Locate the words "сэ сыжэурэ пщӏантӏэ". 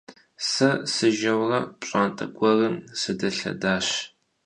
0.49-2.25